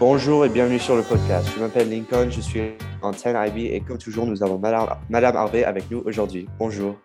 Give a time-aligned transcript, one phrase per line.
[0.00, 1.46] Bonjour et bienvenue sur le podcast.
[1.54, 2.62] Je m'appelle Lincoln, je suis
[3.02, 6.48] en 10 IB et comme toujours, nous avons Madame, Harvey avec nous aujourd'hui.
[6.58, 6.96] Bonjour.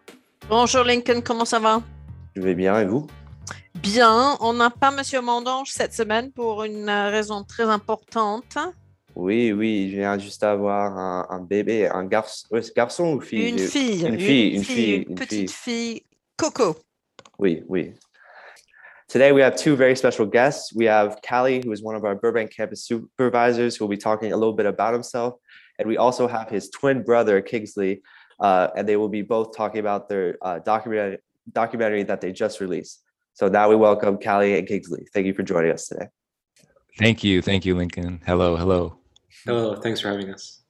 [0.47, 1.81] Bonjour Lincoln, comment ça va?
[2.37, 3.05] Je vais bien et vous?
[3.75, 8.57] Bien, on n'a pas Monsieur Mandange cette semaine pour une euh, raison très importante.
[9.13, 13.49] Oui, oui, je viens juste d'avoir un, un bébé, un garçon, garçon ou fille?
[13.49, 15.91] Une fille, Une fille, une une fille, une petite fille.
[15.91, 16.03] fille,
[16.37, 16.77] Coco.
[17.37, 17.91] Oui, oui.
[19.07, 20.73] Today we have two very special guests.
[20.73, 24.33] We have Callie, who is one of our Burbank campus supervisors, who will be talking
[24.33, 25.35] a little bit about himself.
[25.77, 28.01] And we also have his twin brother, Kingsley,
[28.39, 31.19] uh, and they will be both talking about their uh, documentary,
[31.51, 33.03] documentary that they just released.
[33.33, 35.05] So now we welcome Callie and Kingsley.
[35.13, 36.07] Thank you for joining us today.
[36.97, 37.41] Thank you.
[37.43, 38.21] Thank you, Lincoln.
[38.25, 38.55] Hello.
[38.55, 38.97] Hello.
[39.45, 40.61] Hello, thanks for having us.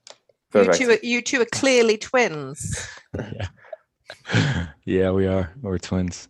[0.54, 2.90] You two, are, you two are clearly twins.
[3.18, 4.68] yeah.
[4.86, 5.54] yeah, we are.
[5.62, 6.28] We're twins.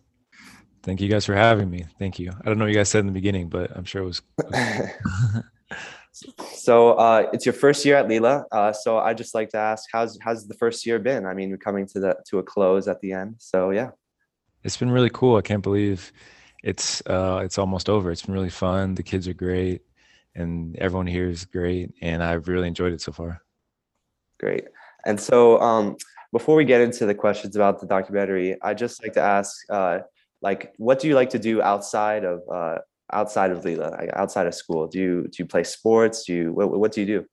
[0.86, 1.84] Thank you guys for having me.
[1.98, 2.30] Thank you.
[2.30, 4.22] I don't know what you guys said in the beginning, but I'm sure it was.
[6.54, 8.44] so uh, it's your first year at Lila.
[8.52, 11.26] Uh, so I just like to ask, how's how's the first year been?
[11.26, 13.34] I mean, we're coming to the to a close at the end.
[13.38, 13.90] So yeah.
[14.62, 15.34] it's been really cool.
[15.36, 16.12] I can't believe
[16.62, 18.12] it's uh it's almost over.
[18.12, 18.94] It's been really fun.
[18.94, 19.82] The kids are great
[20.36, 23.42] and everyone here is great and I've really enjoyed it so far.
[24.38, 24.66] Great.
[25.04, 25.96] And so um,
[26.32, 30.00] before we get into the questions about the documentary, I just like to ask, uh,
[30.42, 32.78] like, what do you like to do outside of uh,
[33.12, 34.86] outside of Lila, like, outside of school?
[34.86, 36.24] Do you do you play sports?
[36.24, 37.26] Do you what, what do you do?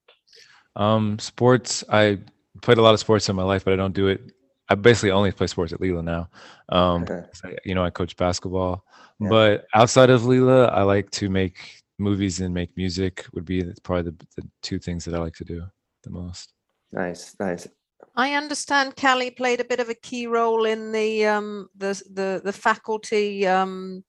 [0.75, 2.19] Um sports, I
[2.61, 4.21] played a lot of sports in my life, but I don't do it.
[4.69, 6.29] I basically only play sports at Lila now.
[6.69, 7.23] Um Okay.
[7.43, 8.83] I- you know, I coach basketball.
[9.19, 9.29] Yeah.
[9.29, 11.57] But outside of Lila, I like to make
[11.99, 15.45] movies and make music would be probably the, the two things that I like to
[15.45, 15.63] do
[16.03, 16.53] the most.
[16.91, 17.67] Nice, nice.
[18.15, 22.41] I understand Callie played a bit of a key role in the um the the
[22.43, 24.03] the faculty um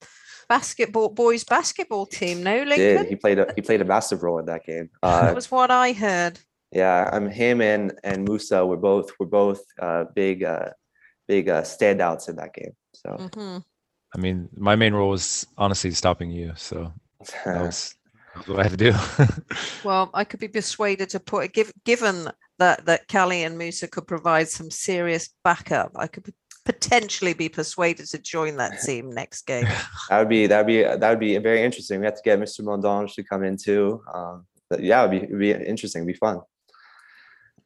[0.47, 2.43] basketball boys basketball team.
[2.43, 4.89] No, Did he played a he played a massive role in that game?
[5.03, 6.39] Uh, That was what I heard.
[6.71, 10.69] yeah, I'm him and and Musa were both were both uh, big uh,
[11.27, 12.75] big uh, standouts in that game.
[12.93, 13.63] So Mhm.
[14.15, 16.53] I mean, my main role was honestly stopping you.
[16.55, 16.93] So
[17.45, 17.95] that was,
[18.33, 18.93] that was what I had to do.
[19.83, 22.29] Well, I could be persuaded to put give, given
[22.59, 25.91] that that Callie and Musa could provide some serious backup.
[25.95, 26.33] I could
[26.65, 29.65] potentially be persuaded to join that team next game.
[30.09, 31.99] that would be that would be that would be very interesting.
[31.99, 32.61] We have to get Mr.
[32.61, 34.01] Mondange to come in too.
[34.13, 36.01] Um, but yeah, it'd be, it'd be interesting.
[36.01, 36.41] It'd be fun.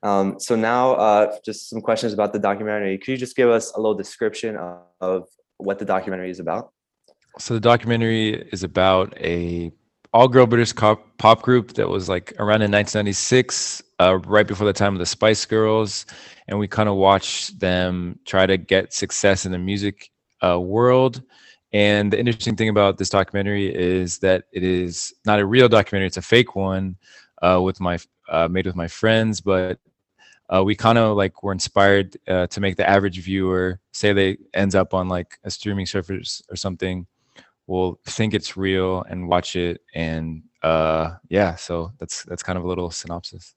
[0.01, 2.97] Um, so now, uh, just some questions about the documentary.
[2.97, 6.71] Could you just give us a little description of, of what the documentary is about?
[7.37, 9.71] so the documentary is about a
[10.13, 14.93] all-girl British pop group that was like around in 1996, uh, right before the time
[14.93, 16.05] of the Spice Girls,
[16.47, 20.09] and we kind of watched them try to get success in the music
[20.43, 21.21] uh, world.
[21.71, 26.07] And the interesting thing about this documentary is that it is not a real documentary;
[26.07, 26.95] it's a fake one
[27.43, 29.79] uh, with my uh, made with my friends, but
[30.49, 34.37] uh, we kind of like were inspired uh, to make the average viewer say they
[34.55, 37.05] ends up on like a streaming service or something
[37.69, 42.65] will think it's real and watch it and uh yeah so that's that's kind of
[42.65, 43.55] a little synopsis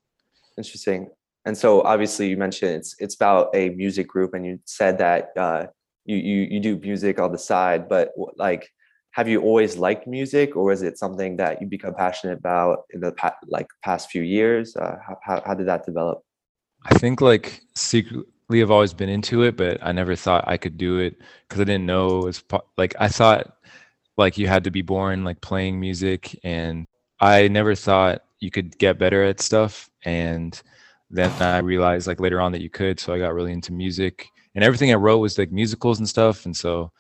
[0.57, 1.09] Interesting.
[1.45, 5.31] And so, obviously, you mentioned it's it's about a music group, and you said that
[5.37, 5.67] uh,
[6.05, 7.89] you you you do music on the side.
[7.89, 8.69] But like,
[9.13, 13.01] have you always liked music, or is it something that you become passionate about in
[13.01, 14.77] the pa- like past few years?
[14.77, 16.23] Uh, how, how how did that develop?
[16.85, 20.77] i think like secretly i've always been into it but i never thought i could
[20.77, 21.17] do it
[21.49, 22.45] because i didn't know it was
[22.77, 23.57] like i thought
[24.23, 26.87] like you had to be born like playing music and
[27.21, 30.63] i never thought you could get better at stuff and
[31.11, 34.29] then i realized like later on that you could so i got really into music
[34.55, 36.91] and everything i wrote was like musicals and stuff and so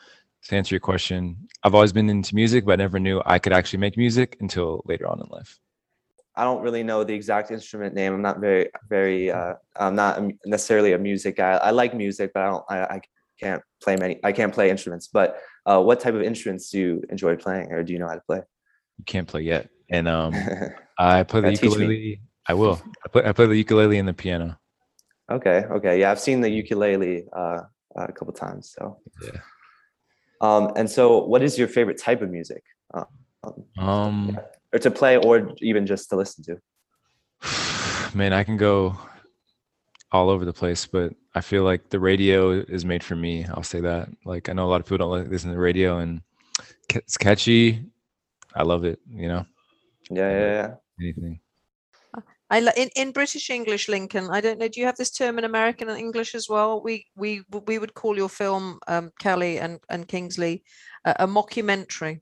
[0.42, 3.52] to answer your question i've always been into music but I never knew i could
[3.52, 5.58] actually make music until later on in life
[6.34, 8.14] I don't really know the exact instrument name.
[8.14, 9.30] I'm not very very.
[9.30, 11.52] Uh, I'm not necessarily a music guy.
[11.52, 12.64] I like music, but I don't.
[12.70, 13.00] I, I
[13.38, 14.18] can't play many.
[14.24, 15.08] I can't play instruments.
[15.08, 15.36] But
[15.66, 18.22] uh, what type of instruments do you enjoy playing, or do you know how to
[18.26, 18.42] play?
[18.98, 20.34] you can't play yet and um
[20.98, 21.86] I play the Gotta teach me.
[21.86, 22.20] ukulele.
[22.46, 22.82] I will.
[23.04, 24.58] I play, I play the ukulele and the piano.
[25.30, 27.60] Okay, okay, yeah, I've seen the ukulele uh,
[27.96, 28.74] a couple times.
[28.76, 29.40] So, Yeah.
[30.40, 32.62] um, and so, what is your favorite type of music,
[32.92, 33.06] um,
[33.78, 34.38] Um,
[34.72, 38.12] or to play, or even just to listen to?
[38.14, 38.98] man, I can go
[40.12, 43.46] all over the place, but I feel like the radio is made for me.
[43.46, 44.08] I'll say that.
[44.24, 46.20] Like I know a lot of people don't like listen to the radio, and
[46.94, 47.84] it's catchy.
[48.54, 49.00] I love it.
[49.08, 49.46] You know,
[50.10, 50.74] Yeah, yeah, yeah.
[51.00, 51.40] anything.
[52.50, 54.28] I li- in, in British English, Lincoln.
[54.30, 54.68] I don't know.
[54.68, 56.82] Do you have this term in American English as well?
[56.82, 60.62] We we we would call your film, um, Callie and and Kingsley,
[61.06, 62.20] a, a mockumentary.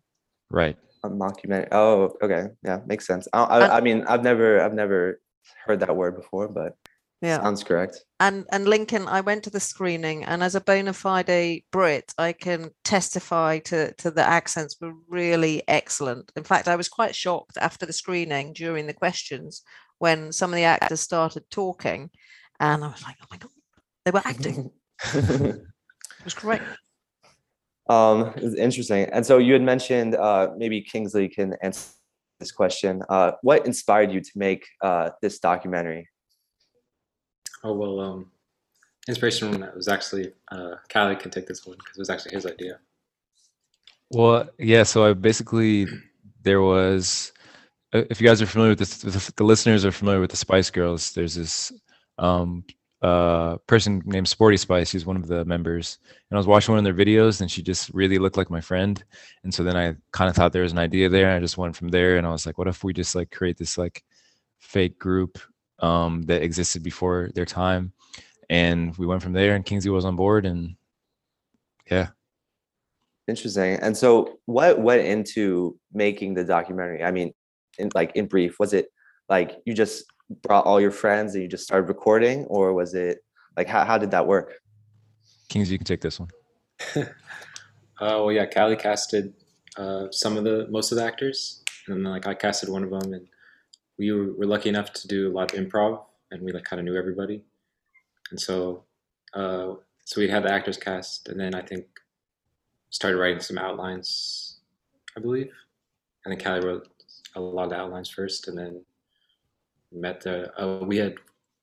[0.49, 0.77] Right.
[1.03, 1.69] A mockumentary.
[1.73, 2.47] Oh, okay.
[2.63, 3.27] Yeah, makes sense.
[3.33, 5.21] I, I, I mean, I've never, I've never
[5.65, 6.77] heard that word before, but
[7.23, 7.43] Yeah.
[7.43, 8.05] sounds correct.
[8.19, 12.33] And and Lincoln, I went to the screening, and as a bona fide Brit, I
[12.33, 16.33] can testify to to the accents were really excellent.
[16.37, 19.63] In fact, I was quite shocked after the screening during the questions
[19.99, 22.11] when some of the actors started talking,
[22.59, 23.51] and I was like, oh my god,
[24.05, 24.71] they were acting.
[26.21, 26.61] It was great.
[27.89, 29.09] um, it's interesting.
[29.11, 31.93] And so you had mentioned uh, maybe Kingsley can answer
[32.39, 33.03] this question.
[33.09, 36.10] Uh, what inspired you to make uh, this documentary?
[37.63, 38.31] Oh well, um,
[39.09, 42.79] inspiration was actually uh, Callie can take this one because it was actually his idea.
[44.11, 44.83] Well, yeah.
[44.83, 45.87] So I basically
[46.43, 47.33] there was,
[47.93, 50.37] uh, if you guys are familiar with this, if the listeners are familiar with the
[50.37, 51.13] Spice Girls.
[51.13, 51.73] There's this
[52.19, 52.65] um,
[53.03, 54.91] uh, person named Sporty Spice.
[54.91, 55.99] She's one of the members,
[56.31, 58.61] and I was watching one of their videos, and she just really looked like my
[58.61, 59.03] friend.
[59.45, 61.27] And so then I kind of thought there was an idea there.
[61.27, 63.31] And I just went from there, and I was like, what if we just like
[63.31, 64.03] create this like
[64.59, 65.39] fake group
[65.81, 67.93] um, that existed before their time?
[68.49, 70.77] And we went from there, and Kingsley was on board, and
[71.91, 72.09] yeah.
[73.29, 73.79] Interesting.
[73.81, 77.05] And so what went into making the documentary?
[77.05, 77.33] I mean,
[77.79, 78.89] in like in brief, was it
[79.29, 80.05] like you just
[80.43, 83.19] brought all your friends and you just started recording or was it
[83.57, 84.55] like how, how did that work?
[85.49, 86.31] Kingsley, you can take this one.
[88.01, 89.35] Uh, well, yeah, Callie casted
[89.77, 92.89] uh, some of the most of the actors, and then like I casted one of
[92.89, 93.29] them, and
[94.01, 96.01] we were, lucky enough to do a lot of improv,
[96.31, 97.45] and we like kind of knew everybody,
[98.31, 98.85] and so
[99.35, 99.75] uh,
[100.07, 101.85] so we had the actors cast, and then I think
[102.89, 104.61] started writing some outlines,
[105.17, 105.53] I believe,
[106.25, 106.89] and then Callie wrote
[107.37, 108.83] a lot of the outlines first, and then
[109.93, 111.17] met the uh, we had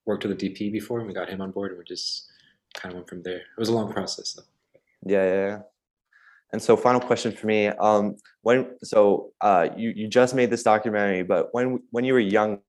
[0.06, 2.28] worked with the DP before, and we got him on board, and we just
[2.76, 3.38] kind of went from there.
[3.38, 4.44] It was a long process though.
[5.04, 5.60] Yeah, yeah, yeah.
[6.54, 7.68] And so final question for me.
[7.68, 12.20] Um when so uh you you just made this documentary, but when when you were
[12.20, 12.62] younger,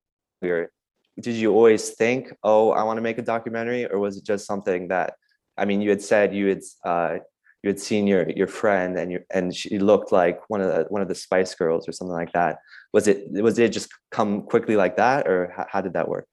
[1.19, 4.45] did you always think, "Oh, I want to make a documentary," or was it just
[4.45, 5.13] something that
[5.57, 7.17] I mean, you had said you had uh
[7.63, 10.85] you had seen your your friend and you and she looked like one of the
[10.89, 12.59] one of the Spice Girls or something like that.
[12.93, 16.27] Was it was it just come quickly like that, or how, how did that work?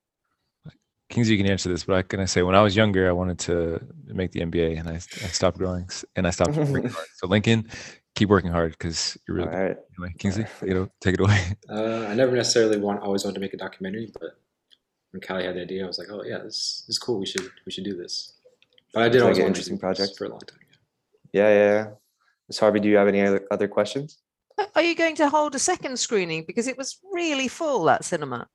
[1.09, 3.39] Kingsley, you can answer this, but I can say when I was younger, I wanted
[3.41, 7.07] to make the NBA, and I, I stopped growing and I stopped working hard.
[7.17, 7.69] So Lincoln,
[8.17, 9.63] keep working hard because you're really All good.
[9.69, 9.77] right.
[9.99, 11.41] Anyway, Kingsley, you know, take it away.
[11.69, 14.39] Uh, I never necessarily want always wanted to make a documentary, but
[15.13, 17.19] when Callie had the idea, I was like, oh yeah, this, this is cool.
[17.19, 18.35] We should we should do this.
[18.93, 20.17] But I did Sounds always like an interesting do project.
[20.17, 20.59] for a long time.
[21.33, 21.73] Yeah, yeah.
[21.73, 21.87] yeah.
[22.49, 22.59] Ms.
[22.59, 24.19] Harvey, do you have any other, other questions?
[24.75, 28.49] Are you going to hold a second screening because it was really full that cinema?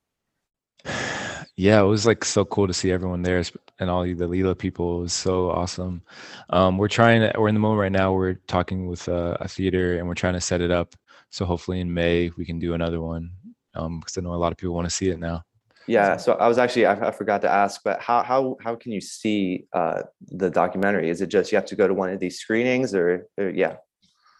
[1.56, 3.42] Yeah, it was like so cool to see everyone there
[3.78, 5.00] and all the Lila people.
[5.00, 6.02] It was so awesome.
[6.50, 8.12] Um, we're trying to, we're in the moment right now.
[8.12, 10.94] We're talking with uh, a theater and we're trying to set it up.
[11.30, 13.30] So hopefully in May we can do another one
[13.72, 15.44] because I know a lot of people want to see it now.
[15.86, 18.92] Yeah, so I was actually I, I forgot to ask, but how how how can
[18.92, 21.10] you see uh, the documentary?
[21.10, 23.76] Is it just you have to go to one of these screenings, or, or yeah?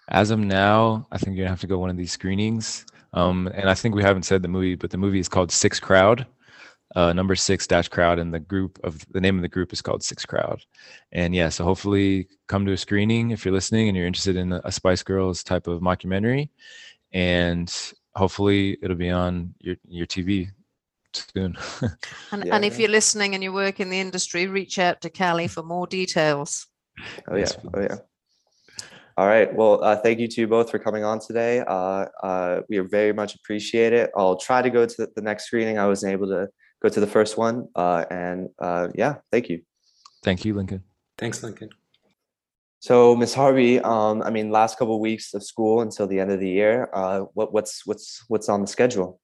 [0.08, 2.86] As of now, I think you're gonna have to go one of these screenings.
[3.12, 5.80] Um, and I think we haven't said the movie, but the movie is called Six
[5.80, 6.26] Crowd,
[6.94, 9.82] uh, number six dash crowd, and the group of the name of the group is
[9.82, 10.62] called Six Crowd.
[11.12, 14.52] And yeah, so hopefully come to a screening if you're listening and you're interested in
[14.52, 16.50] a Spice Girls type of mockumentary,
[17.12, 17.72] and
[18.14, 20.48] hopefully it'll be on your your TV
[21.12, 21.56] soon.
[22.32, 22.80] And, Yeah, and if yeah.
[22.80, 26.66] you're listening and you work in the industry, reach out to Callie for more details.
[27.28, 27.96] Oh yeah, oh yeah.
[29.18, 29.54] All right.
[29.54, 31.60] Well, uh, thank you to you both for coming on today.
[31.60, 34.10] Uh, uh, we are very much appreciate it.
[34.16, 35.78] I'll try to go to the next screening.
[35.78, 36.48] I wasn't able to
[36.82, 39.62] go to the first one, uh, and uh, yeah, thank you.
[40.22, 40.82] Thank you, Lincoln.
[41.16, 41.70] Thanks, Lincoln.
[42.80, 46.32] So, Miss Harvey, um, I mean, last couple of weeks of school until the end
[46.32, 46.90] of the year.
[46.92, 49.20] Uh, what, what's what's what's on the schedule?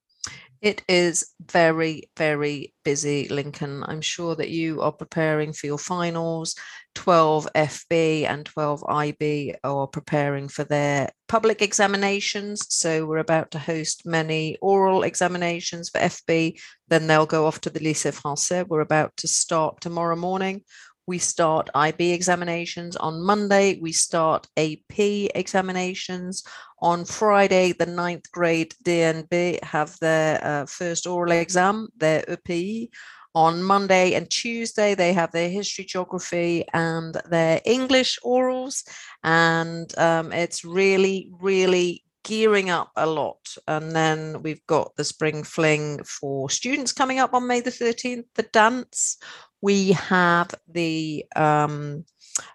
[0.60, 3.84] It is very, very busy, Lincoln.
[3.86, 6.56] I'm sure that you are preparing for your finals.
[6.96, 12.66] 12 FB and 12 IB are preparing for their public examinations.
[12.70, 16.60] So we're about to host many oral examinations for FB.
[16.88, 18.66] Then they'll go off to the Lycée Français.
[18.66, 20.64] We're about to start tomorrow morning.
[21.08, 23.78] We start IB examinations on Monday.
[23.80, 24.98] We start AP
[25.34, 26.44] examinations
[26.82, 32.90] on Friday, the ninth grade DNB have their uh, first oral exam, their EPI.
[33.34, 38.86] On Monday and Tuesday, they have their history, geography, and their English orals.
[39.24, 43.56] And um, it's really, really gearing up a lot.
[43.66, 48.24] And then we've got the spring fling for students coming up on May the 13th,
[48.34, 49.16] the dance.
[49.60, 52.04] We have the um,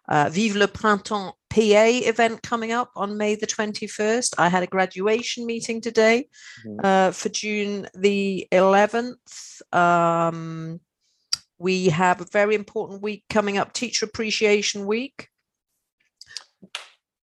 [0.08, 4.36] uh, Vive le Printemps PA event coming up on May the 21st.
[4.38, 6.30] I had a graduation meeting today
[6.66, 6.80] Mhm.
[6.84, 9.62] uh, for June the 11th.
[9.74, 10.80] Um,
[11.58, 15.28] we have a very important week coming up, Teacher Appreciation Week.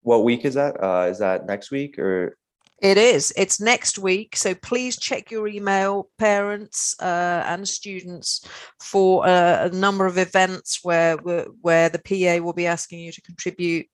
[0.02, 0.82] What week is that?
[0.82, 2.36] Uh, is that next week or?
[2.78, 3.32] It is.
[3.36, 4.36] It's next week.
[4.36, 8.46] So please check your email, parents uh, and students,
[8.80, 13.12] for a, a number of events where where where the PA will be asking you
[13.12, 13.86] to contribute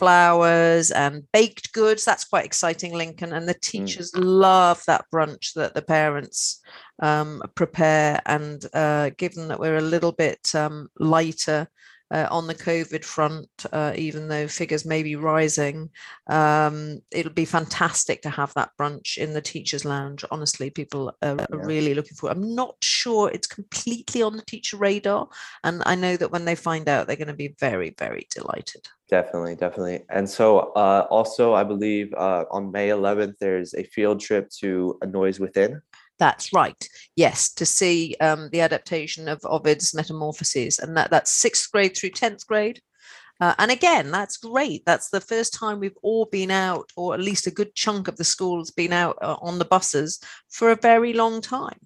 [0.00, 2.04] flowers and baked goods.
[2.04, 3.32] That's quite exciting, Lincoln.
[3.32, 6.62] And the teachers love that brunch that the parents
[7.02, 8.22] um, prepare.
[8.24, 11.68] And uh, given that we're a little bit um, lighter.
[12.10, 15.88] Uh, on the COVID front, uh, even though figures may be rising,
[16.28, 20.24] um, it'll be fantastic to have that brunch in the teachers' lounge.
[20.30, 21.64] Honestly, people are, are Yeah.
[21.64, 22.30] really looking for.
[22.30, 25.28] I'm not sure it's completely on the teacher radar,
[25.62, 28.88] and I know that when they find out, they're going to be very, very delighted.
[29.08, 30.04] Definitely, definitely.
[30.08, 34.98] And so, uh, also, I believe uh, on May 11th, there's a field trip to
[35.02, 35.82] A Noise Within.
[36.20, 36.88] That's right.
[37.16, 42.10] Yes, to see um, the adaptation of Ovid's Metamorphoses, and that that's sixth grade through
[42.10, 42.80] tenth grade.
[43.40, 44.84] Uh, and again, that's great.
[44.84, 48.18] That's the first time we've all been out, or at least a good chunk of
[48.18, 51.78] the school has been out uh, on the buses for a very long time.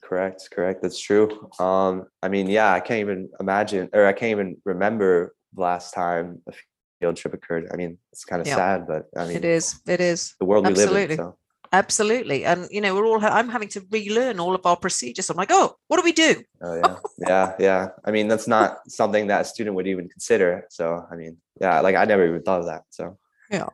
[0.00, 0.80] Correct, correct.
[0.80, 1.50] That's true.
[1.58, 5.92] Um, I mean, yeah, I can't even imagine, or I can't even remember the last
[5.92, 6.52] time a
[7.00, 7.68] field trip occurred.
[7.72, 8.54] I mean, it's kind of Yeah.
[8.54, 9.80] sad, but I mean, It is.
[9.88, 10.36] It is.
[10.38, 11.16] the world we live in.
[11.16, 11.36] So.
[11.72, 12.44] Absolutely.
[12.44, 15.30] And, you know, we're all, I'm having to relearn all of our procedures.
[15.30, 16.42] I'm like, oh, what do we do?
[16.60, 17.88] Oh yeah, yeah, yeah.
[18.04, 20.66] I mean, that's not something that a student would even consider.
[20.68, 22.82] So, I mean, yeah, like I never even thought of that.
[22.90, 23.18] So,
[23.50, 23.68] Yeah.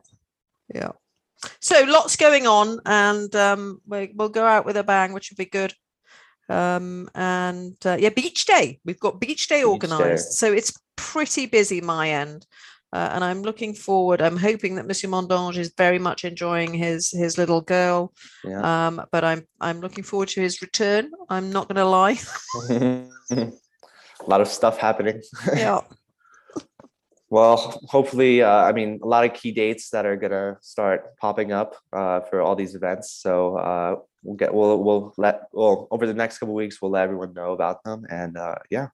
[0.73, 0.91] Yeah.
[1.61, 5.37] So lots going on, and um, we, we'll go out with a bang, which will
[5.37, 5.73] be good.
[6.49, 8.79] Um, and uh, yeah, beach day.
[8.83, 10.31] We've got beach day Beach organized, day.
[10.31, 12.45] so it's pretty busy my end.
[12.91, 14.21] Uh, and I'm looking forward.
[14.21, 18.13] I'm hoping that Monsieur Mondange is very much enjoying his his little girl.
[18.43, 18.87] yeah.
[18.87, 21.11] Um, but I'm I'm looking forward to his return.
[21.29, 22.17] I'm not going to lie.
[23.39, 25.21] a lot of stuff happening.
[25.55, 25.81] yeah.
[27.31, 31.51] Well, hopefully, uh, I mean, a lot of key dates that are gonna start popping
[31.51, 33.11] up uh, for all these events.
[33.11, 37.03] So uh, we'll get, we'll, we'll let, well, over the next couple weeks, we'll let
[37.03, 38.07] everyone know about them.
[38.09, 38.87] And uh, yeah,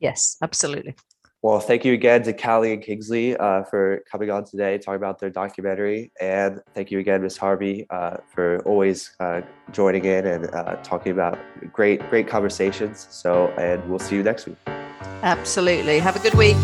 [0.00, 0.96] Yes, absolutely.
[1.42, 5.18] Well, thank you again to Callie and Kingsley uh, for coming on today, talking about
[5.18, 9.40] their documentary, and thank you again, Miss Harvey, uh, for always uh,
[9.72, 11.38] joining in and uh, talking about
[11.72, 13.06] great, great conversations.
[13.10, 14.58] So, and we'll see you next week.
[15.22, 15.98] Absolutely.
[15.98, 16.56] Have a good week.